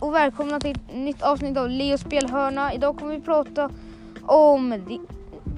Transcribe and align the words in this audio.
och 0.00 0.14
välkomna 0.14 0.60
till 0.60 0.70
ett 0.70 0.94
nytt 0.94 1.22
avsnitt 1.22 1.56
av 1.56 1.70
Leos 1.70 2.00
spelhörna. 2.00 2.74
Idag 2.74 2.96
kommer 2.98 3.14
vi 3.14 3.20
prata 3.20 3.70
om 4.22 4.72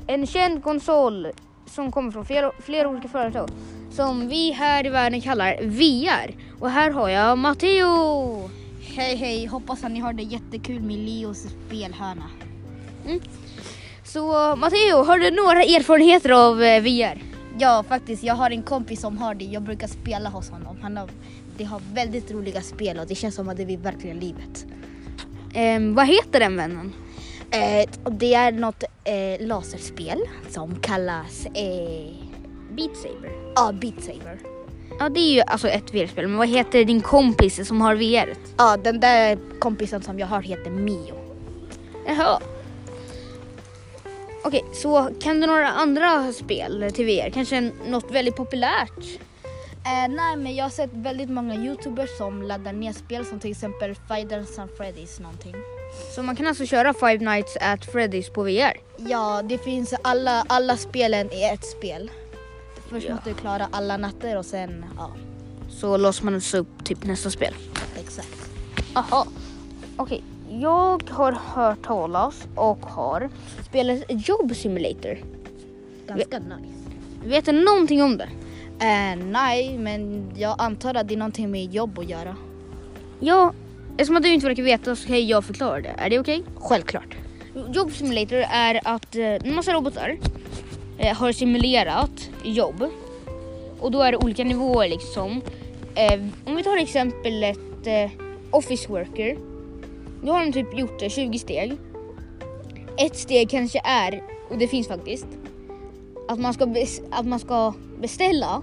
en 0.06 0.26
känd 0.26 0.64
konsol 0.64 1.28
som 1.66 1.92
kommer 1.92 2.10
från 2.10 2.24
flera, 2.24 2.52
flera 2.58 2.88
olika 2.88 3.08
företag 3.08 3.48
som 3.90 4.28
vi 4.28 4.50
här 4.52 4.86
i 4.86 4.88
världen 4.88 5.20
kallar 5.20 5.56
VR. 5.62 6.34
Och 6.60 6.70
här 6.70 6.90
har 6.90 7.08
jag 7.08 7.38
Matteo. 7.38 8.50
Hej 8.80 9.16
hej, 9.16 9.46
hoppas 9.46 9.84
att 9.84 9.90
ni 9.90 10.00
har 10.00 10.12
det 10.12 10.22
jättekul 10.22 10.80
med 10.80 10.98
Leos 10.98 11.46
spelhörna. 11.66 12.30
Så 14.04 14.56
Matteo, 14.56 15.04
har 15.04 15.18
du 15.18 15.30
några 15.30 15.62
erfarenheter 15.62 16.30
av 16.30 16.62
eh, 16.62 16.82
VR? 16.82 17.22
Ja, 17.58 17.84
faktiskt, 17.88 18.22
jag 18.22 18.34
har 18.34 18.50
en 18.50 18.62
kompis 18.62 19.00
som 19.00 19.18
har 19.18 19.34
det. 19.34 19.44
Jag 19.44 19.62
brukar 19.62 19.86
spela 19.86 20.28
hos 20.28 20.50
honom. 20.50 20.76
Han 20.82 20.96
har, 20.96 21.08
det 21.58 21.64
har 21.64 21.82
väldigt 21.92 22.30
roliga 22.30 22.62
spel 22.62 22.98
och 22.98 23.06
det 23.06 23.14
känns 23.14 23.34
som 23.34 23.48
att 23.48 23.56
det 23.56 23.62
är 23.62 23.76
verkligen 23.76 24.18
livet. 24.18 24.66
Ehm, 25.54 25.94
vad 25.94 26.06
heter 26.06 26.40
den 26.40 26.56
vännen? 26.56 26.92
Eh, 27.50 27.88
det 28.10 28.34
är 28.34 28.52
något 28.52 28.84
eh, 29.04 29.46
laserspel 29.46 30.18
som 30.50 30.80
kallas 30.80 31.46
eh, 31.46 32.14
Beat 32.70 32.96
Saber. 32.96 33.30
ja, 33.54 33.72
Beat 33.72 34.02
Saber. 34.02 34.38
Ja, 34.98 35.08
det 35.08 35.20
är 35.20 35.32
ju 35.32 35.40
alltså 35.40 35.68
ett 35.68 35.94
VR-spel, 35.94 36.28
men 36.28 36.36
vad 36.36 36.48
heter 36.48 36.84
din 36.84 37.00
kompis 37.00 37.68
som 37.68 37.80
har 37.80 37.94
VR? 37.94 38.34
Ja, 38.56 38.76
den 38.76 39.00
där 39.00 39.38
kompisen 39.58 40.02
som 40.02 40.18
jag 40.18 40.26
har 40.26 40.42
heter 40.42 40.70
Mio. 40.70 41.14
Jaha. 42.06 42.40
Okej, 44.44 44.64
så 44.72 45.10
kan 45.20 45.40
du 45.40 45.46
några 45.46 45.68
andra 45.68 46.32
spel 46.32 46.90
till 46.94 47.06
VR? 47.06 47.30
Kanske 47.30 47.70
något 47.86 48.10
väldigt 48.10 48.36
populärt? 48.36 49.18
Eh, 49.88 50.08
nej, 50.08 50.36
men 50.36 50.54
jag 50.56 50.64
har 50.64 50.70
sett 50.70 50.90
väldigt 50.92 51.30
många 51.30 51.54
youtubers 51.54 52.16
som 52.18 52.42
laddar 52.42 52.72
ner 52.72 52.92
spel 52.92 53.24
som 53.26 53.40
till 53.40 53.50
exempel 53.50 53.94
Five 53.94 54.36
Nights 54.36 54.58
at 54.58 54.70
Freddy's 54.78 55.22
någonting. 55.22 55.54
Så 56.14 56.22
man 56.22 56.36
kan 56.36 56.46
alltså 56.46 56.66
köra 56.66 56.94
Five 56.94 57.18
Nights 57.18 57.56
at 57.60 57.80
Freddy's 57.86 58.30
på 58.32 58.42
VR? 58.42 58.76
Ja, 58.96 59.42
det 59.42 59.58
finns 59.58 59.94
alla, 60.02 60.44
alla 60.46 60.76
spelen 60.76 61.32
i 61.32 61.42
ett 61.44 61.64
spel. 61.64 62.10
Först 62.90 63.06
Ja. 63.08 63.14
måste 63.14 63.30
du 63.30 63.34
klara 63.36 63.68
alla 63.70 63.96
natter 63.96 64.36
och 64.36 64.44
sen, 64.46 64.84
ja, 64.96 65.10
Så 65.70 65.96
låser 65.96 66.24
man 66.24 66.34
alltså 66.34 66.58
upp 66.58 66.84
typ 66.84 67.04
nästa 67.04 67.30
spel? 67.30 67.54
exakt. 68.00 68.50
Jaha. 68.94 69.26
Okej, 69.96 70.22
jag 70.50 71.02
har 71.10 71.32
hört 71.32 71.82
talas 71.82 72.46
och 72.54 72.78
har 72.86 73.30
spelat 73.68 73.98
Job 74.08 74.56
Simulator. 74.56 75.18
Ganska 76.06 76.38
nice. 76.38 76.74
Vet 77.24 77.44
du 77.44 77.52
någonting 77.52 78.02
om 78.02 78.16
det? 78.18 78.28
Eh, 78.80 79.16
nej, 79.24 79.78
men 79.78 80.30
jag 80.36 80.54
antar 80.58 80.94
att 80.94 81.08
det 81.08 81.14
är 81.14 81.18
någonting 81.18 81.50
med 81.50 81.74
jobb 81.74 81.98
att 81.98 82.08
göra. 82.08 82.36
Ja, 83.20 83.52
eftersom 83.90 84.22
du 84.22 84.28
inte 84.28 84.46
verkar 84.46 84.62
veta 84.62 84.96
så 84.96 85.06
kan 85.06 85.26
jag 85.26 85.44
förklara 85.44 85.80
det. 85.80 85.94
Är 85.98 86.10
det 86.10 86.18
okej? 86.18 86.42
Självklart. 86.56 87.16
Job 87.68 87.92
Simulator 87.92 88.44
är 88.50 88.80
att 88.84 89.16
eh, 89.16 89.24
en 89.24 89.54
massa 89.54 89.72
robotar 89.72 90.18
eh, 90.98 91.16
har 91.16 91.32
simulerat 91.32 92.30
jobb. 92.44 92.90
Och 93.80 93.90
då 93.90 94.02
är 94.02 94.12
det 94.12 94.18
olika 94.18 94.44
nivåer 94.44 94.88
liksom. 94.88 95.40
Eh, 95.94 96.20
om 96.44 96.56
vi 96.56 96.62
tar 96.62 96.76
exemplet 96.76 97.86
eh, 97.86 98.10
Office 98.50 98.88
Worker. 98.88 99.38
Då 100.22 100.32
har 100.32 100.44
de 100.44 100.52
typ 100.52 100.78
gjort 100.78 101.02
eh, 101.02 101.08
20 101.08 101.38
steg. 101.38 101.76
Ett 102.98 103.16
steg 103.16 103.50
kanske 103.50 103.80
är, 103.84 104.22
och 104.50 104.58
det 104.58 104.68
finns 104.68 104.88
faktiskt, 104.88 105.26
att 106.28 106.38
man 106.38 106.54
ska, 106.54 106.74
att 107.10 107.26
man 107.26 107.38
ska 107.38 107.74
beställa 108.00 108.62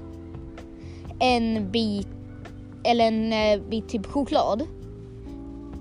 en 1.19 1.71
bit 1.71 2.07
eller 2.83 3.05
en 3.07 3.33
eh, 3.33 3.69
bit 3.69 3.89
typ 3.89 4.05
choklad 4.05 4.67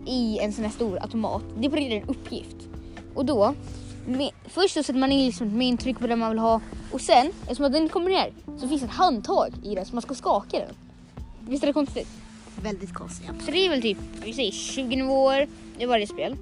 i 0.07 0.39
en 0.39 0.53
sån 0.53 0.65
här 0.65 0.73
stor 0.73 0.99
automat. 1.03 1.43
Det 1.59 1.67
är 1.67 1.71
på 1.71 1.77
riktigt 1.77 2.03
en 2.03 2.09
uppgift. 2.09 2.57
Och 3.15 3.25
då, 3.25 3.55
med, 4.07 4.31
först 4.45 4.75
så 4.75 4.83
sätter 4.83 5.01
man 5.01 5.13
in 5.13 5.27
liksom 5.27 5.47
ett 5.47 5.53
mynt, 5.53 5.99
på 6.01 6.07
den 6.07 6.19
man 6.19 6.31
vill 6.31 6.39
ha 6.39 6.61
och 6.93 7.01
sen, 7.01 7.27
eftersom 7.43 7.67
att 7.67 7.73
den 7.73 7.89
kommer 7.89 8.11
ner, 8.11 8.33
så 8.59 8.69
finns 8.69 8.83
ett 8.83 8.91
handtag 8.91 9.55
i 9.63 9.75
den 9.75 9.87
så 9.87 9.95
man 9.95 10.03
ska 10.03 10.15
skaka 10.15 10.59
den. 10.59 10.75
Visst 11.49 11.63
är 11.63 11.67
det 11.67 11.73
konstigt? 11.73 12.09
Väldigt 12.63 12.95
konstigt. 12.95 13.31
Så 13.45 13.51
det 13.51 13.67
är 13.67 13.71
väl 13.71 13.83
typ, 13.83 13.99
vi 14.25 14.33
säger 14.33 14.53
20 14.53 14.97
nivåer 14.97 15.49
i 15.79 15.87
varje 15.87 16.07
spel. 16.07 16.37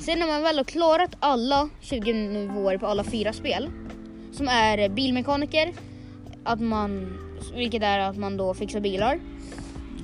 Sen 0.00 0.18
när 0.18 0.26
man 0.26 0.42
väl 0.42 0.56
har 0.56 0.64
klarat 0.64 1.16
alla 1.20 1.68
20 1.80 2.12
nivåer 2.12 2.78
på 2.78 2.86
alla 2.86 3.04
fyra 3.04 3.32
spel, 3.32 3.70
som 4.32 4.48
är 4.48 4.88
bilmekaniker, 4.88 5.72
att 6.44 6.60
man, 6.60 7.18
vilket 7.54 7.82
är 7.82 7.98
att 7.98 8.16
man 8.16 8.36
då 8.36 8.54
fixar 8.54 8.80
bilar. 8.80 9.20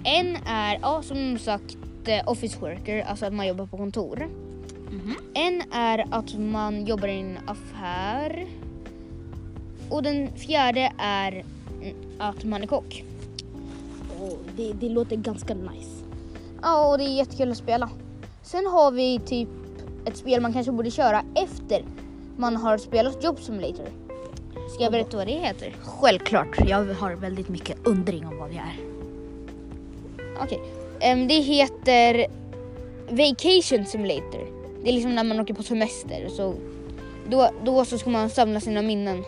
En 0.04 0.36
är, 0.46 0.78
ja 0.82 1.02
som 1.02 1.38
sagt, 1.38 1.76
eh, 2.04 2.28
office 2.28 2.58
worker, 2.60 3.04
alltså 3.08 3.26
att 3.26 3.32
man 3.32 3.46
jobbar 3.46 3.66
på 3.66 3.76
kontor. 3.76 4.28
En 5.34 5.62
är 5.72 6.06
att 6.10 6.38
man 6.38 6.86
jobbar 6.86 7.08
i 7.08 7.20
en 7.20 7.38
affär. 7.46 8.46
Och 9.90 10.02
den 10.02 10.36
fjärde 10.36 10.92
är 10.98 11.44
mm, 11.82 11.96
att 12.18 12.44
man 12.44 12.62
är 12.62 12.66
kock. 12.66 13.04
Oh, 14.20 14.36
det, 14.56 14.72
det 14.72 14.88
låter 14.88 15.16
ganska 15.16 15.54
nice. 15.54 16.04
Ja, 16.62 16.88
och 16.88 16.98
det 16.98 17.04
är 17.04 17.16
jättekul 17.16 17.50
att 17.50 17.56
spela. 17.56 17.90
Sen 18.42 18.66
har 18.66 18.90
vi 18.90 19.20
typ 19.26 19.48
ett 20.04 20.16
spel 20.16 20.40
man 20.40 20.52
kanske 20.52 20.72
borde 20.72 20.90
köra 20.90 21.24
efter 21.34 21.84
man 22.36 22.56
har 22.56 22.78
spelat 22.78 23.24
Job 23.24 23.40
Simulator. 23.40 23.88
Ska 24.68 24.82
jag 24.82 24.92
berätta 24.92 25.16
vad 25.16 25.26
det 25.26 25.32
heter? 25.32 25.76
Självklart. 25.82 26.68
Jag 26.68 26.84
har 26.94 27.12
väldigt 27.12 27.48
mycket 27.48 27.86
undring 27.86 28.26
om 28.26 28.38
vad 28.38 28.50
det 28.50 28.56
är. 28.56 28.76
Okej. 30.42 30.60
Ehm, 31.00 31.28
det 31.28 31.34
heter 31.34 32.26
Vacation 33.08 33.86
Simulator. 33.86 34.46
Det 34.82 34.88
är 34.88 34.92
liksom 34.92 35.14
när 35.14 35.24
man 35.24 35.40
åker 35.40 35.54
på 35.54 35.62
semester. 35.62 36.28
Så 36.28 36.54
då, 37.28 37.50
då 37.64 37.84
så 37.84 37.98
ska 37.98 38.10
man 38.10 38.30
samla 38.30 38.60
sina 38.60 38.82
minnen. 38.82 39.24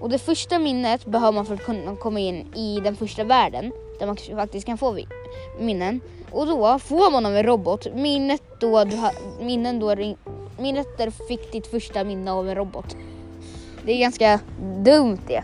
Och 0.00 0.10
det 0.10 0.18
första 0.18 0.58
minnet 0.58 1.06
behöver 1.06 1.32
man 1.32 1.46
för 1.46 1.54
att 1.54 1.64
kunna 1.64 1.96
komma 1.96 2.20
in 2.20 2.54
i 2.54 2.80
den 2.84 2.96
första 2.96 3.24
världen. 3.24 3.72
Där 3.98 4.06
man 4.06 4.16
faktiskt 4.16 4.66
kan 4.66 4.78
få 4.78 4.98
minnen. 5.58 6.00
Och 6.30 6.46
då 6.46 6.78
får 6.78 7.10
man 7.10 7.26
av 7.26 7.36
en 7.36 7.42
robot 7.42 7.94
minnet 7.94 8.42
då 8.60 8.84
du 8.84 8.96
ha, 8.96 9.12
minnen 9.40 9.78
då 9.78 9.94
minnet 10.58 10.98
där 10.98 11.06
du 11.06 11.12
fick 11.28 11.52
ditt 11.52 11.66
första 11.66 12.04
minne 12.04 12.32
av 12.32 12.48
en 12.48 12.54
robot. 12.54 12.96
Det 13.84 13.92
är 13.92 14.00
ganska 14.00 14.40
dumt 14.84 15.18
det. 15.26 15.42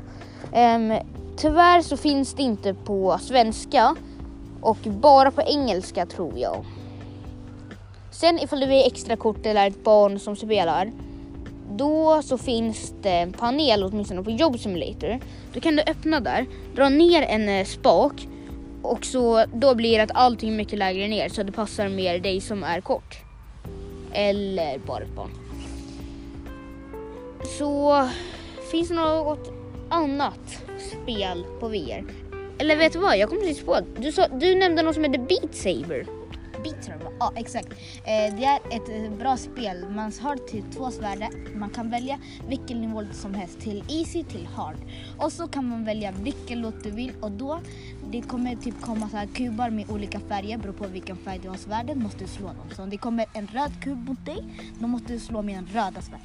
Um, 0.74 0.98
tyvärr 1.36 1.82
så 1.82 1.96
finns 1.96 2.34
det 2.34 2.42
inte 2.42 2.74
på 2.74 3.18
svenska 3.20 3.96
och 4.60 4.78
bara 4.84 5.30
på 5.30 5.42
engelska 5.42 6.06
tror 6.06 6.38
jag. 6.38 6.64
Sen 8.10 8.38
ifall 8.38 8.60
du 8.60 8.66
är 8.66 8.86
extra 8.86 9.16
kort 9.16 9.46
eller 9.46 9.66
ett 9.66 9.84
barn 9.84 10.18
som 10.18 10.36
spelar 10.36 10.92
då 11.76 12.22
så 12.22 12.38
finns 12.38 12.94
det 13.02 13.10
en 13.10 13.32
panel 13.32 13.84
åtminstone 13.84 14.22
på 14.22 14.30
Job 14.30 14.58
Simulator. 14.58 15.20
Då 15.52 15.60
kan 15.60 15.76
du 15.76 15.82
öppna 15.82 16.20
där, 16.20 16.46
dra 16.74 16.88
ner 16.88 17.22
en 17.22 17.48
eh, 17.48 17.64
spak 17.64 18.28
och 18.82 19.04
så 19.04 19.44
då 19.54 19.74
blir 19.74 19.96
det 19.96 20.04
att 20.04 20.10
allting 20.14 20.56
mycket 20.56 20.78
lägre 20.78 21.08
ner 21.08 21.28
så 21.28 21.42
det 21.42 21.52
passar 21.52 21.88
mer 21.88 22.18
dig 22.18 22.40
som 22.40 22.64
är 22.64 22.80
kort. 22.80 23.16
Eller 24.12 24.78
bara 24.78 25.02
ett 25.02 25.16
barn. 25.16 25.45
Så 27.46 28.08
finns 28.70 28.88
det 28.88 28.94
något 28.94 29.52
annat 29.88 30.62
spel 31.02 31.46
på 31.60 31.68
VR? 31.68 32.04
Eller 32.58 32.76
vet 32.76 32.92
du 32.92 32.98
vad, 32.98 33.18
jag 33.18 33.28
kommer 33.28 33.42
precis 33.42 33.64
på. 33.64 33.78
Du, 33.96 34.12
sa, 34.12 34.28
du 34.28 34.54
nämnde 34.54 34.82
något 34.82 34.94
som 34.94 35.04
heter 35.04 35.18
Beat 35.18 35.54
Saber. 35.54 36.06
Beat 36.64 36.84
Saber, 36.84 37.08
ja 37.20 37.32
exakt. 37.36 37.68
Eh, 38.04 38.36
det 38.38 38.44
är 38.44 38.56
ett 38.70 38.88
eh, 38.88 39.18
bra 39.18 39.36
spel. 39.36 39.88
Man 39.88 40.12
har 40.22 40.36
till 40.36 40.62
två 40.76 40.90
svärd. 40.90 41.28
Man 41.54 41.70
kan 41.70 41.90
välja 41.90 42.18
vilken 42.48 42.80
nivå 42.80 43.02
som 43.12 43.34
helst, 43.34 43.60
till 43.60 43.84
easy 43.88 44.24
till 44.24 44.46
hard. 44.46 44.76
Och 45.18 45.32
så 45.32 45.48
kan 45.48 45.68
man 45.68 45.84
välja 45.84 46.12
vilken 46.22 46.60
låt 46.60 46.84
du 46.84 46.90
vill 46.90 47.12
och 47.20 47.30
då 47.30 47.60
det 48.10 48.22
kommer 48.22 48.56
typ 48.56 48.80
komma 48.80 49.08
så 49.08 49.16
här 49.16 49.26
kubar 49.26 49.70
med 49.70 49.90
olika 49.90 50.20
färger 50.20 50.58
beroende 50.58 50.82
på 50.82 50.86
vilken 50.86 51.16
färg 51.16 51.40
du 51.42 51.48
har 51.48 51.56
svärden 51.56 52.02
måste 52.02 52.18
du 52.18 52.26
slå 52.26 52.46
dem. 52.46 52.70
Så 52.76 52.82
om 52.82 52.90
det 52.90 52.96
kommer 52.96 53.26
en 53.32 53.46
röd 53.46 53.72
kub 53.82 54.08
mot 54.08 54.26
dig, 54.26 54.44
då 54.78 54.86
måste 54.86 55.12
du 55.12 55.18
slå 55.18 55.42
med 55.42 55.58
en 55.58 55.68
röda 55.72 56.02
svärd. 56.02 56.20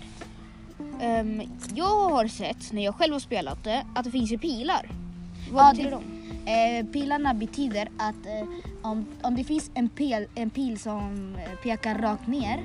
Ehm, 1.02 1.42
jag 1.76 2.10
har 2.10 2.28
sett 2.28 2.72
när 2.72 2.84
jag 2.84 2.96
själv 2.96 3.14
har 3.14 3.20
spelat 3.20 3.64
det 3.64 3.86
att 3.96 4.04
det 4.06 4.12
finns 4.12 4.32
ju 4.32 4.38
pilar. 4.38 4.90
Ja, 4.90 5.54
Vad 5.54 5.76
betyder 5.76 5.92
det- 5.92 5.98
de? 5.98 6.22
Eh, 6.52 6.86
pilarna 6.86 7.34
betyder 7.34 7.90
att 7.98 8.26
eh, 8.26 8.48
om, 8.82 9.06
om 9.22 9.36
det 9.36 9.44
finns 9.44 9.72
en 9.74 9.90
pil, 9.90 10.28
en 10.36 10.50
pil 10.50 10.80
som 10.80 11.36
eh, 11.36 11.60
pekar 11.64 11.96
rakt 12.02 12.28
ner, 12.28 12.64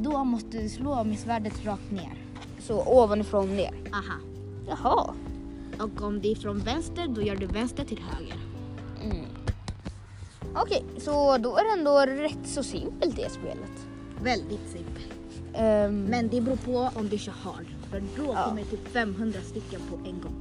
då 0.00 0.24
måste 0.24 0.62
du 0.62 0.68
slå 0.68 1.04
med 1.04 1.18
svärdet 1.18 1.64
rakt 1.66 1.90
ner. 1.90 2.12
Så 2.60 2.84
ovanifrån 2.86 3.56
ner. 3.56 3.74
Aha. 3.92 4.18
Jaha. 4.68 5.14
Och 5.78 6.02
om 6.02 6.20
det 6.20 6.30
är 6.30 6.34
från 6.34 6.58
vänster, 6.58 7.08
då 7.08 7.22
gör 7.22 7.36
du 7.36 7.46
vänster 7.46 7.84
till 7.84 8.00
höger. 8.10 8.36
Mm. 9.04 9.26
Okej, 10.54 10.84
så 10.98 11.38
då 11.38 11.56
är 11.56 11.64
det 11.64 11.78
ändå 11.80 12.22
rätt 12.22 12.38
så 12.48 12.62
simpelt 12.62 13.16
det 13.16 13.30
spelet. 13.30 13.86
Väldigt 14.22 14.68
simpelt. 14.72 15.17
Ehm, 15.54 16.04
Men 16.04 16.28
det 16.28 16.40
beror 16.40 16.56
på 16.56 16.90
om 16.98 17.08
du 17.08 17.18
kör 17.18 17.32
hard. 17.32 17.66
För 17.90 18.00
då 18.16 18.32
Ja. 18.34 18.44
kommer 18.48 18.62
typ 18.64 18.88
500 18.88 19.38
stycken 19.44 19.80
på 19.90 19.96
en 20.08 20.20
gång. 20.20 20.34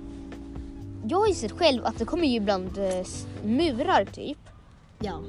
jag 1.10 1.18
har 1.18 1.28
ju 1.28 1.34
sett 1.34 1.52
själv 1.52 1.86
att 1.86 1.98
det 2.00 2.06
kommer 2.06 2.24
ju 2.28 2.36
ibland 2.36 2.78
eh, 2.78 3.06
murar 3.44 4.06
typ. 4.06 4.38
Ja. 5.00 5.20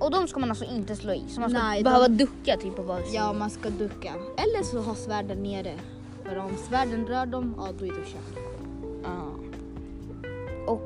Och 0.00 0.10
de 0.10 0.28
ska 0.28 0.40
man 0.40 0.50
alltså 0.50 0.64
inte 0.64 0.96
slå 0.96 1.12
i. 1.12 1.22
Så 1.28 1.40
man 1.40 1.50
ska 1.50 1.58
Nej, 1.62 1.82
behöva 1.82 2.08
de- 2.08 2.16
ducka 2.16 2.56
typ 2.56 2.78
och 2.78 2.84
bara 2.84 3.00
ja, 3.12 3.32
man 3.32 3.50
ska 3.50 3.70
ducka. 3.70 4.14
Eller 4.36 4.62
så 4.62 4.78
ha 4.80 4.94
svärden 4.94 5.42
nere. 5.42 5.74
För 6.24 6.38
om 6.38 6.50
svärden 6.68 7.06
rör 7.06 7.26
dem, 7.26 7.54
ja 7.58 7.68
då 7.78 7.84
är 7.84 7.90
du 7.90 7.96
kört. 8.04 8.44
Ja. 9.04 9.30
Och 10.66 10.80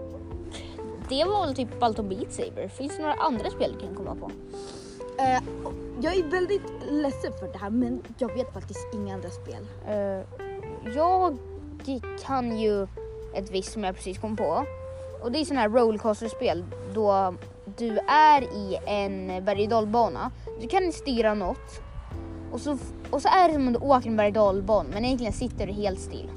det 1.08 1.24
var 1.24 1.46
väl 1.46 1.54
typ 1.54 1.82
allt 1.82 1.98
om 1.98 2.08
Beat 2.08 2.32
Saber. 2.32 2.68
Finns 2.68 2.96
det 2.96 3.02
några 3.02 3.14
andra 3.14 3.50
spel 3.50 3.72
du 3.80 3.86
kan 3.86 3.94
komma 3.94 4.14
på? 4.14 4.30
Eh, 5.18 5.42
jag 6.00 6.16
är 6.16 6.30
väldigt 6.30 6.62
ledsen 6.90 7.32
för 7.40 7.52
det 7.52 7.58
här 7.58 7.70
men 7.70 8.02
jag 8.18 8.34
vet 8.34 8.52
faktiskt 8.52 8.86
inga 8.94 9.14
andra 9.14 9.30
spel. 9.30 9.66
Eh, 9.88 10.42
jag 10.94 11.38
kan 12.26 12.58
ju 12.58 12.86
ett 13.34 13.50
visst 13.50 13.72
som 13.72 13.84
jag 13.84 13.94
precis 13.94 14.18
kom 14.18 14.36
på. 14.36 14.64
Och 15.22 15.32
det 15.32 15.38
är 15.38 15.44
sådana 15.44 15.60
här 15.60 15.68
rollercoaster-spel 15.68 16.64
då 16.94 17.34
du 17.78 17.98
är 18.08 18.42
i 18.42 18.78
en 18.86 19.44
berg 19.44 19.66
dalbana. 19.66 20.30
Du 20.60 20.68
kan 20.68 20.92
styra 20.92 21.34
något. 21.34 21.82
Och 22.52 22.60
så, 22.60 22.78
och 23.10 23.22
så 23.22 23.28
är 23.28 23.48
det 23.48 23.54
som 23.54 23.66
om 23.66 23.72
du 23.72 23.78
åker 23.78 24.08
en 24.08 24.16
berg 24.16 24.32
dalbana 24.32 24.88
men 24.92 25.04
egentligen 25.04 25.32
sitter 25.32 25.66
du 25.66 25.72
helt 25.72 26.00
still. 26.00 26.30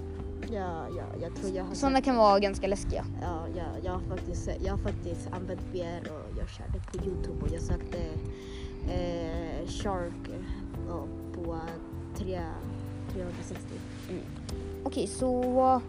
Ja, 0.52 0.86
ja, 0.98 1.04
jag 1.22 1.36
tror 1.36 1.56
jag 1.56 1.64
har 1.64 1.76
Sådana 1.76 2.02
kan 2.02 2.16
vara 2.16 2.40
ganska 2.40 2.68
läskiga. 2.68 3.06
Ja, 3.22 3.48
ja, 3.56 3.64
jag, 3.84 3.92
har 3.92 4.00
faktiskt, 4.00 4.50
jag 4.66 4.72
har 4.72 4.78
faktiskt 4.78 5.30
använt 5.32 5.62
VR 5.74 6.12
och 6.12 6.38
jag 6.40 6.50
körde 6.50 6.80
på 6.92 7.06
Youtube 7.06 7.46
och 7.46 7.50
jag 7.54 7.62
sökte 7.62 7.98
Shark 9.86 10.30
ja, 10.88 11.04
på 11.34 11.58
3, 12.16 12.42
360. 13.14 13.56
Okej, 14.84 15.08
så... 15.08 15.82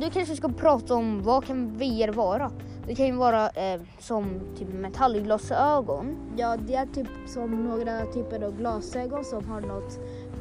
Du 0.00 0.10
kanske 0.10 0.36
ska 0.36 0.48
prata 0.48 0.94
om 0.94 1.22
vad 1.22 1.44
kan 1.44 1.78
VR 1.78 2.12
vara? 2.12 2.50
Det 2.86 2.94
kan 2.94 3.06
ju 3.06 3.12
vara 3.12 3.48
eh, 3.48 3.80
som 3.98 4.40
typ 4.58 4.72
metallglasögon. 4.72 6.16
Ja, 6.36 6.56
det 6.56 6.74
är 6.74 6.86
typ 6.86 7.08
som 7.26 7.64
några 7.64 8.06
typer 8.06 8.42
av 8.42 8.56
glasögon 8.56 9.24
som 9.24 9.44
har 9.44 9.60
något 9.60 9.98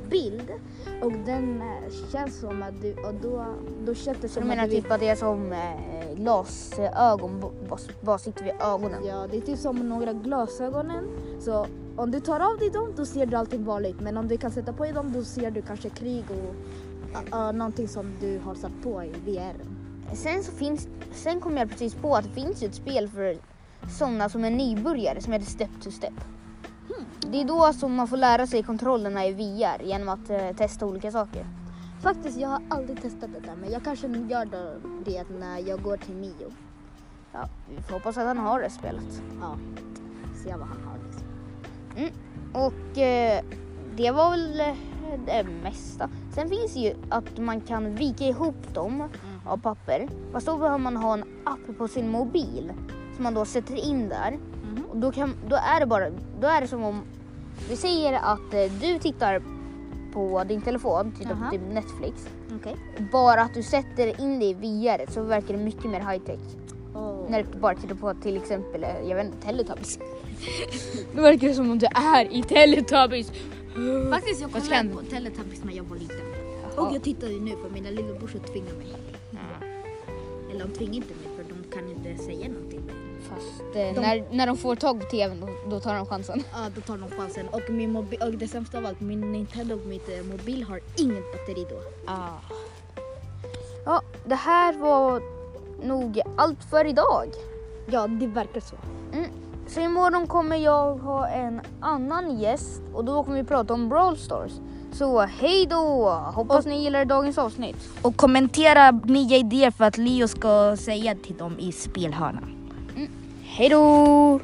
bild 0.09 0.51
och 1.01 1.11
den 1.11 1.61
eh, 1.61 2.11
känns 2.11 2.39
som 2.39 2.63
att 2.63 2.81
du, 2.81 2.93
och 2.93 3.13
då, 3.21 3.45
då 3.85 3.93
känns 3.93 4.17
det 4.21 4.29
som 4.29 4.43
du 4.43 4.49
menar 4.49 4.63
att 4.63 4.71
typ 4.71 4.91
att 4.91 4.99
det 4.99 5.09
är 5.09 5.15
som 5.15 5.51
eh, 5.51 6.15
glasögon, 6.15 7.39
bara, 7.69 7.79
bara 8.01 8.17
sitter 8.17 8.43
vid 8.43 8.53
ögonen? 8.61 9.05
Ja, 9.05 9.27
det 9.31 9.37
är 9.37 9.41
typ 9.41 9.59
som 9.59 9.89
några 9.89 10.13
glasögonen. 10.13 11.05
Så 11.39 11.65
om 11.95 12.11
du 12.11 12.19
tar 12.19 12.39
av 12.39 12.57
dig 12.59 12.69
dem 12.69 12.93
då 12.97 13.05
ser 13.05 13.25
du 13.25 13.35
allting 13.35 13.63
vanligt. 13.63 13.99
Men 13.99 14.17
om 14.17 14.27
du 14.27 14.37
kan 14.37 14.51
sätta 14.51 14.73
på 14.73 14.83
dig 14.83 14.93
dem 14.93 15.13
då 15.13 15.23
ser 15.23 15.51
du 15.51 15.61
kanske 15.61 15.89
krig 15.89 16.23
och 16.29 16.55
uh, 17.33 17.51
någonting 17.51 17.87
som 17.87 18.13
du 18.21 18.39
har 18.39 18.55
satt 18.55 18.71
på 18.83 19.03
i 19.03 19.11
VR. 19.25 19.55
Sen 20.15 20.43
så 20.43 20.51
finns, 20.51 20.87
sen 21.11 21.39
kom 21.39 21.57
jag 21.57 21.69
precis 21.69 21.95
på 21.95 22.15
att 22.15 22.23
det 22.23 22.41
finns 22.41 22.63
ett 22.63 22.75
spel 22.75 23.07
för 23.07 23.37
sådana 23.99 24.29
som 24.29 24.43
är 24.43 24.49
nybörjare 24.49 25.21
som 25.21 25.33
heter 25.33 25.45
Step 25.45 25.69
to 25.83 25.91
Step. 25.91 26.13
Det 27.19 27.41
är 27.41 27.45
då 27.45 27.73
som 27.73 27.95
man 27.95 28.07
får 28.07 28.17
lära 28.17 28.47
sig 28.47 28.63
kontrollerna 28.63 29.25
i 29.25 29.33
VR 29.33 29.83
genom 29.83 30.09
att 30.09 30.29
eh, 30.29 30.51
testa 30.57 30.85
olika 30.85 31.11
saker. 31.11 31.45
Faktiskt, 32.01 32.39
jag 32.39 32.49
har 32.49 32.61
aldrig 32.69 33.01
testat 33.01 33.29
det 33.33 33.39
där 33.39 33.55
men 33.55 33.71
jag 33.71 33.83
kanske 33.83 34.07
gör 34.07 34.45
det 35.05 35.29
när 35.39 35.59
jag 35.59 35.81
går 35.81 35.97
till 35.97 36.15
Mio. 36.15 36.51
Ja, 37.31 37.49
vi 37.69 37.81
får 37.81 37.93
hoppas 37.93 38.17
att 38.17 38.25
han 38.25 38.37
har 38.37 38.61
det 38.61 38.69
spelet. 38.69 39.21
Ja, 39.41 39.57
se 40.43 40.55
vad 40.55 40.67
han 40.67 40.83
har. 40.83 40.97
Liksom. 41.07 41.27
Och 42.53 42.97
eh, 42.97 43.43
det 43.95 44.11
var 44.11 44.31
väl 44.31 44.59
eh, 44.59 44.75
det 45.25 45.43
mesta. 45.63 46.09
Sen 46.35 46.49
finns 46.49 46.73
det 46.73 46.79
ju 46.79 46.93
att 47.09 47.37
man 47.37 47.61
kan 47.61 47.95
vika 47.95 48.25
ihop 48.25 48.73
dem 48.73 49.09
av 49.45 49.57
papper. 49.57 50.09
Fast 50.31 50.45
då 50.45 50.57
behöver 50.57 50.77
man 50.77 50.97
ha 50.97 51.13
en 51.13 51.23
app 51.43 51.77
på 51.77 51.87
sin 51.87 52.09
mobil 52.11 52.71
som 53.15 53.23
man 53.23 53.33
då 53.33 53.45
sätter 53.45 53.75
in 53.75 54.09
där. 54.09 54.39
Då, 54.93 55.11
kan, 55.11 55.33
då 55.49 55.55
är 55.55 55.79
det 55.79 55.85
bara, 55.85 56.09
då 56.41 56.47
är 56.47 56.61
det 56.61 56.67
som 56.67 56.83
om, 56.83 57.01
vi 57.69 57.75
säger 57.75 58.13
att 58.13 58.53
eh, 58.53 58.71
du 58.81 58.99
tittar 58.99 59.41
på 60.13 60.43
din 60.43 60.61
telefon, 60.61 61.11
tittar 61.11 61.31
Aha. 61.31 61.45
på 61.45 61.51
typ 61.51 61.61
Netflix. 61.73 62.27
Okej. 62.55 62.75
Bara 63.11 63.41
att 63.41 63.53
du 63.53 63.63
sätter 63.63 64.21
in 64.21 64.39
det 64.39 64.45
i 64.45 64.53
VR 64.53 65.11
så 65.11 65.21
verkar 65.23 65.53
det 65.57 65.63
mycket 65.63 65.85
mer 65.85 65.99
high 65.99 66.23
tech. 66.25 66.39
Oh. 66.95 67.29
När 67.29 67.43
du 67.43 67.59
bara 67.59 67.75
tittar 67.75 67.95
på 67.95 68.13
till 68.13 68.37
exempel, 68.37 68.83
eh, 68.83 68.89
jag 69.09 69.15
vet 69.15 69.25
inte, 69.25 69.37
Teletubbies. 69.47 69.99
Då 71.15 71.21
verkar 71.21 71.47
det 71.47 71.53
som 71.53 71.71
om 71.71 71.79
du 71.79 71.85
är 71.85 72.33
i 72.33 72.43
Teletubbies. 72.43 73.31
Faktiskt, 74.11 74.41
jag 74.41 74.51
kollade 74.51 74.69
kan- 74.69 74.89
på 74.89 75.01
Teletubbies 75.01 75.63
när 75.63 75.73
jag 75.73 75.83
var 75.83 75.97
liten. 75.97 76.17
Jaha. 76.75 76.87
Och 76.87 76.95
jag 76.95 77.03
tittar 77.03 77.27
ju 77.27 77.39
nu 77.39 77.51
för 77.63 77.69
mina 77.69 77.89
lillebrorsor 77.89 78.39
tvingar 78.39 78.73
mig. 78.73 78.87
Eller 80.51 80.65
de 80.65 80.71
tvingar 80.73 80.93
inte 80.95 81.13
mig 81.13 81.35
för 81.35 81.43
de 81.43 81.75
kan 81.75 81.89
inte 81.89 82.23
säga 82.23 82.47
någonting. 82.47 82.81
Fast 83.29 83.61
eh, 83.75 83.93
De- 83.95 84.01
när, 84.01 84.23
när 84.31 84.47
de 84.47 84.57
får 84.57 84.75
tag 84.75 84.99
på 84.99 85.05
tvn 85.05 85.39
då, 85.39 85.69
då 85.69 85.79
tar 85.79 85.95
de 85.95 86.05
chansen. 86.05 86.43
Ja, 86.53 86.59
då 86.75 86.81
tar 86.81 86.97
de 86.97 87.09
chansen. 87.09 87.47
Och, 87.47 87.61
min 87.69 87.97
mobi- 87.97 88.27
och 88.27 88.33
det 88.33 88.47
sämsta 88.47 88.77
av 88.77 88.85
allt, 88.85 88.99
min 89.01 89.31
Nintendo 89.31 89.75
och 89.75 89.85
mitt 89.85 90.09
eh, 90.09 90.25
mobil 90.31 90.63
har 90.63 90.79
inget 90.97 91.31
batteri 91.31 91.65
då. 91.69 91.81
Ja, 93.85 94.01
det 94.25 94.35
här 94.35 94.73
var 94.73 95.21
nog 95.83 96.21
allt 96.37 96.63
för 96.63 96.85
idag. 96.85 97.27
Ja, 97.91 98.07
det 98.07 98.27
verkar 98.27 98.59
så. 98.61 98.75
Så 99.67 99.79
imorgon 99.79 100.27
kommer 100.27 100.57
jag 100.57 100.95
ha 100.95 101.27
en 101.27 101.61
annan 101.79 102.39
gäst 102.39 102.81
och 102.93 103.05
då 103.05 103.23
kommer 103.23 103.37
vi 103.37 103.43
prata 103.43 103.73
om 103.73 103.89
Brawl 103.89 104.17
Stars. 104.17 104.51
Så 104.93 105.19
hej 105.19 105.65
då! 105.65 106.09
Hoppas 106.35 106.65
ni 106.65 106.83
gillar 106.83 107.05
dagens 107.05 107.37
avsnitt. 107.37 107.89
Och 108.01 108.15
kommentera 108.17 108.91
nya 108.91 109.37
idéer 109.37 109.71
för 109.71 109.83
att 109.85 109.97
Leo 109.97 110.27
ska 110.27 110.75
säga 110.77 111.15
till 111.23 111.37
dem 111.37 111.59
i 111.59 111.71
spelhörnan. 111.71 112.58
Hej 113.51 113.69
då! 113.69 114.39